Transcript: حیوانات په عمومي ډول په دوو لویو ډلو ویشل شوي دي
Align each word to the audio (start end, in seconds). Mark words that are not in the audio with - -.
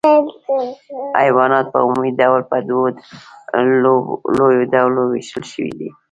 حیوانات 1.21 1.65
په 1.73 1.77
عمومي 1.85 2.11
ډول 2.21 2.41
په 2.51 2.57
دوو 2.69 2.83
لویو 4.37 4.63
ډلو 4.73 5.01
ویشل 5.11 5.43
شوي 5.53 5.71
دي 5.79 5.89